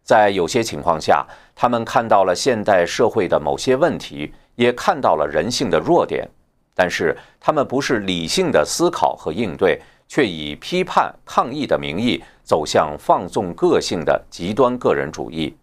[0.04, 6.30] 在有些情况下，他们看到了现代社会的某些问题，也看到了人性的弱点，
[6.76, 15.56] 但是他们不是理性的思考和应对，却以批判抗议的名义走向放纵个性的极端个人主义。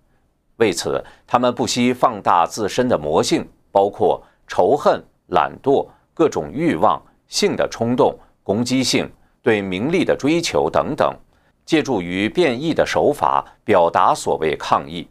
[0.61, 9.11] 为此，他们不惜放大自身的魔性，包括仇恨、懒惰、各种欲望、性的冲动、攻击性、
[9.43, 11.17] 对名利的追求等等，
[11.65, 15.09] 借助于变异的手法表达所谓抗议。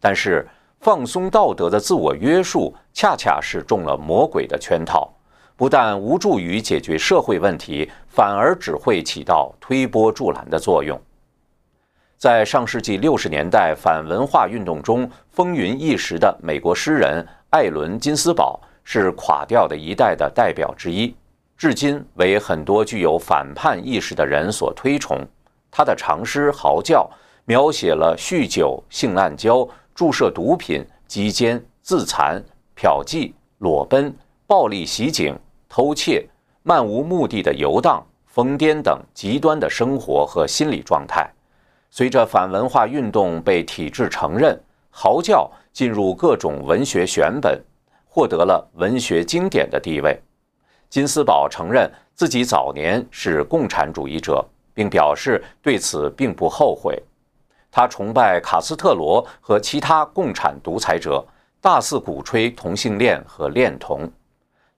[0.00, 0.46] 但是，
[0.78, 5.12] 放松道德的自我约束，恰恰是中了魔鬼的圈套，
[5.56, 11.00] 不但无助于解决社会问题，反而只会起到推波助澜的作用。
[12.24, 21.14] 在上世纪六十年代反文化运动中风云一时的美国诗人艾伦·金斯堡，是垮掉的一代的代表之一，
[21.54, 25.18] 至今为很多具有反叛意识的人所推崇。
[25.70, 27.06] 他的长诗《嚎叫》
[27.44, 29.68] 描写了酗酒、性滥交。
[29.94, 32.42] 注射毒品、击奸、自残、
[32.74, 34.10] 嫖妓、裸奔、
[34.46, 36.26] 暴力袭警、偷窃、
[36.62, 41.30] 漫无目的的游荡、疯癫等极端的生活和心理状态。
[41.96, 47.62] 随着反文化运动被体制承认，嚎叫进入各种文学选本，
[48.08, 50.20] 获得了文学经典的地位。
[50.90, 57.00] 金斯堡承认自己早年是共产主义者，并表示对此并不后悔。
[57.70, 61.24] 他崇拜卡斯特罗和其他共产独裁者，
[61.60, 64.10] 大肆鼓吹同性恋和恋童。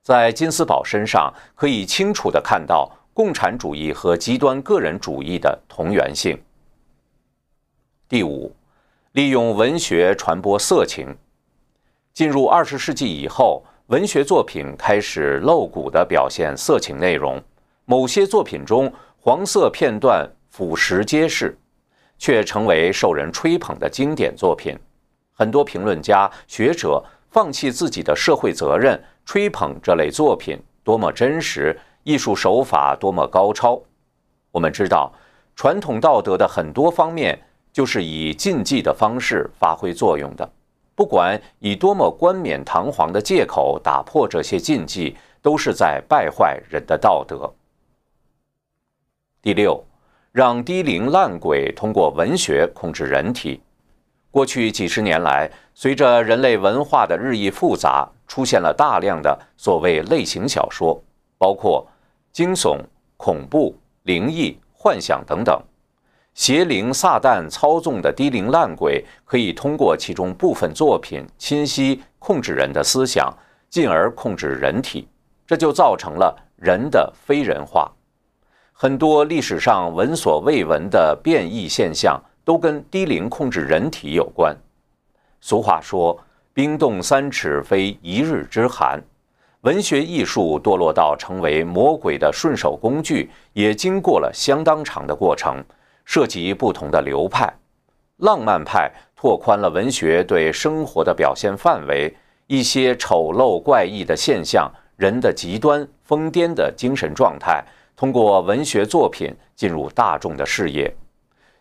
[0.02, 6.38] 在金斯堡身上，可以清楚地看到共产主义和极端个人主义的同源性。
[8.08, 8.54] 第五，
[9.12, 11.16] 利用文学传播色情。
[12.14, 17.42] 进入二十世纪以后，文学作品开始露骨地表现色情内容，
[17.84, 21.58] 某些作品中黄色片段俯拾皆是。
[22.18, 24.74] 却成为受人吹捧的经典作品。
[25.32, 33.78] 很多评论家、学者放弃自己的社会责任，吹捧这类作品多么真实，艺术手法多么高超。
[34.50, 35.12] 我们知道，
[35.54, 37.38] 传统道德的很多方面
[37.76, 40.50] 就是以禁忌的方式发挥作用的。
[40.94, 47.52] 不管以多么冠冕堂皇的借口打破这些禁忌，都是在败坏人的道德。
[49.42, 49.84] 第六。
[50.32, 53.58] 让低龄烂鬼通过文学控制人体。
[54.30, 61.02] 过去几十年来，随着人类文化的日益复杂，出现了大量的所谓类型小说，
[61.38, 61.88] 包括
[62.32, 62.78] 惊悚、
[63.16, 65.58] 恐怖、灵异、幻想等等。
[66.36, 73.34] 邪灵撒旦操纵的低龄烂鬼，可以通过其中部分作品侵袭、控制人的思想，
[73.70, 75.08] 进而控制人体，
[75.46, 77.90] 这就造成了人的非人化。
[78.70, 84.54] 很多历史上闻所未闻的变异现象，都跟低龄控制人体有关。
[85.40, 86.20] 俗话说
[86.52, 89.02] ：“冰冻三尺，非一日之寒。”
[89.64, 95.64] 文学艺术堕落到成为魔鬼的顺手工具，也经过了相当长的过程，
[96.06, 97.52] 涉及不同的流派。
[98.18, 107.62] 浪漫派拓宽了文学对生活的表现范围，一些丑陋怪异的现象，人的极端疯癫的精神状态。
[107.94, 110.94] 通过文学作品进入大众的视野，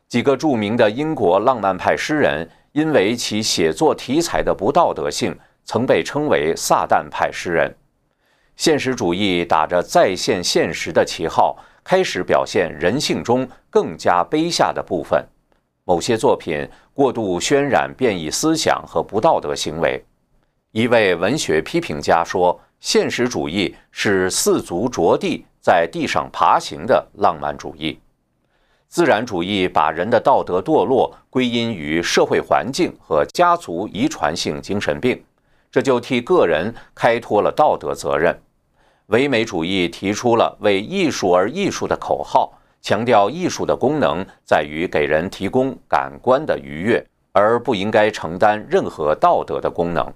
[0.08, 7.74] 几个著名的英国浪漫派诗人因为其写作题材的不道德性，曾被称为撒旦派诗人。
[8.58, 15.24] 现实主义打着再现现实的旗号，开始表现人性中更加卑下的部分。
[15.86, 20.04] 某些作品过度渲染变异思想和不道德行为。
[20.72, 28.00] 一位文学批评家说：“现实主义是四足着地在地上爬行的浪漫主义。
[28.88, 35.24] 自然主义把人的道德堕落归因于社会环境和家族遗传性精神病，
[35.70, 38.36] 这就替个人开脱了道德责任。
[39.08, 42.52] 唯美主义提出了为艺术而艺术的口号。”
[42.86, 50.08] 强调艺术的功能在于给人提供感官的愉悦，而不应该承担任何道德的功能。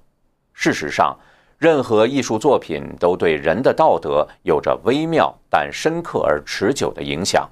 [0.54, 1.18] 事实上，
[1.58, 7.50] 任何艺术作品都对人的道德有着微妙但深刻而持久的影响。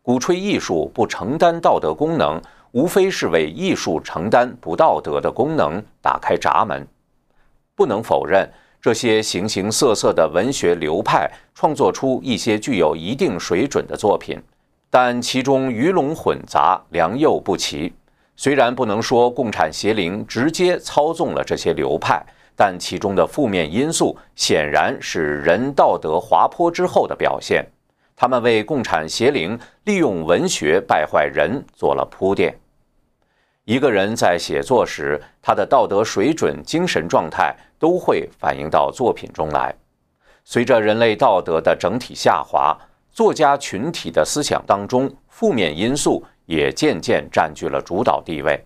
[0.00, 6.86] 鼓吹艺术不承担道德功能，无非是为艺术承担不道德的功能打开闸门。
[7.74, 8.48] 不能否认。
[8.82, 14.36] 这些形形色色的文学流派创作出一些具有一定水准的作品，
[14.90, 17.92] 但其中鱼龙混杂，良莠不齐。
[18.34, 22.20] 虽然不能说共产邪灵直接操纵了这些流派，
[22.56, 27.64] 但其中的负面因素显然是人道德滑坡之后的表现。
[28.16, 32.52] 他们为共产邪灵利用文学败坏人做了铺垫。
[33.64, 39.72] 一个人在写作时，他的道德水准、精神状态都会反映到作品中来。
[40.44, 42.76] 随着人类道德的整体下滑，
[43.12, 48.60] 作家群体的思想当中，负面因素也渐渐占据了主导地位。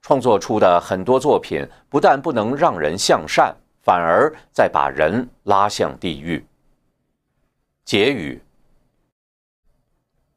[0.00, 3.52] 创作出的很多作品不但不能让人向善，
[3.82, 6.44] 反而在把人拉向地狱。
[7.84, 8.40] 结语：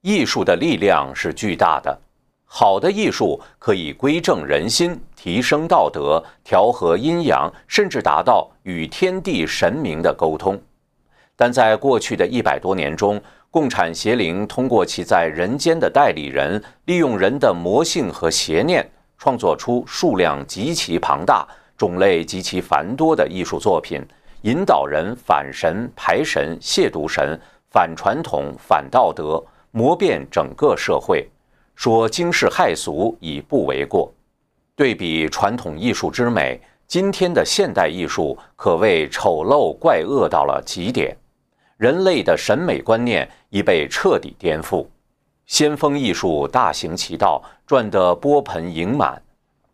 [0.01, 2.01] 艺术的力量是巨大的。
[2.49, 10.59] 好的艺术可以归正人心、提升道德、调和阴阳，甚至达到与天地神明的沟通。
[11.35, 13.21] 但在过去的一百多年中，
[13.51, 21.45] 共产邪灵通过其在人间的代理人，利用人的魔性和邪念，创作出数量极其庞大、
[21.77, 24.01] 种类极其繁多的艺术作品，
[24.43, 27.39] 引导人反神、排神、亵渎神、
[27.69, 31.29] 反传统、反道德，磨遍整个社会。
[31.77, 34.11] 说惊世骇俗已不为过。
[34.75, 41.15] 对比传统艺术之美，今天的现代艺术可谓丑陋怪恶到了极点。
[41.77, 44.87] 人类的审美观念已被彻底颠覆。
[45.45, 49.21] 先锋艺术大行其道，赚得钵盆盈满，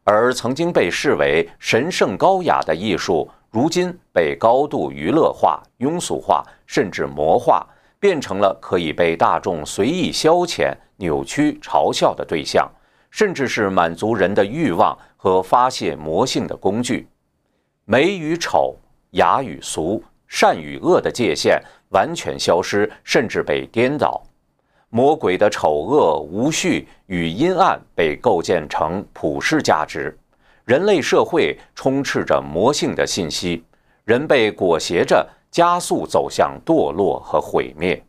[0.04, 7.66] 而曾经被视为神圣高雅的艺术，如今被高度娱乐化、庸俗化，甚至魔化。
[8.04, 12.70] 变成了可以被大众随意消遣、扭曲、嘲笑的对象，
[13.10, 17.08] 甚至是满足人的欲望和发泄魔性的工具。
[17.86, 18.76] 美与丑、
[19.12, 21.58] 雅与俗、善与恶的界限
[21.92, 24.22] 完全消失，甚至被颠倒。
[24.90, 30.14] 魔鬼的丑恶、无序与阴暗被构建成普世价值。
[30.66, 33.64] 人类社会充斥着魔性的信息，
[34.04, 35.26] 人被裹挟着。
[35.54, 38.04] 加速走向堕落和毁灭，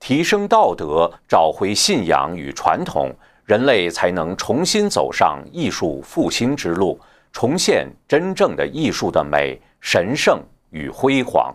[0.00, 3.14] 提升道德，找回信仰与传统，
[3.44, 6.98] 人类才能重新走上艺术复兴之路，
[7.30, 11.54] 重现真正的艺术的美、神圣与辉煌。